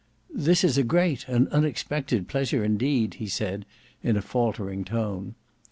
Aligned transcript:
"This 0.33 0.63
is 0.63 0.79
a 0.79 0.83
great, 0.83 1.27
an 1.27 1.47
unexpected 1.49 2.27
pleasure 2.27 2.63
indeed." 2.63 3.17
he 3.21 3.27
said 3.27 3.67
in 4.01 4.17
a 4.17 4.21
faltering 4.23 4.83
tone. 4.83 5.35